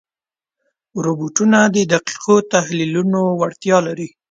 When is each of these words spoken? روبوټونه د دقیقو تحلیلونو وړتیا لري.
روبوټونه 1.05 1.59
د 1.75 1.77
دقیقو 1.93 2.35
تحلیلونو 2.53 3.21
وړتیا 3.39 3.77
لري. 3.87 4.07